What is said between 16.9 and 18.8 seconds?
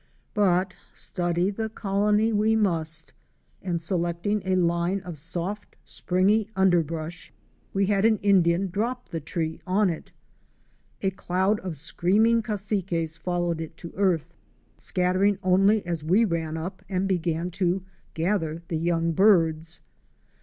began to gather the